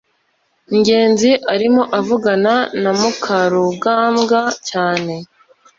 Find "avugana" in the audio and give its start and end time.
1.99-2.53